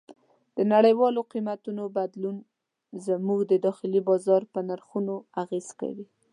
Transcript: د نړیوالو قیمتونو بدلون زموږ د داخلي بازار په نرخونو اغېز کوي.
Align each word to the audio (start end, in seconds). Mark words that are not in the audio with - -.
د 0.57 0.59
نړیوالو 0.73 1.21
قیمتونو 1.31 1.83
بدلون 1.97 2.37
زموږ 3.07 3.39
د 3.51 3.53
داخلي 3.65 4.01
بازار 4.09 4.41
په 4.53 4.59
نرخونو 4.67 5.15
اغېز 5.43 5.67
کوي. 5.79 6.05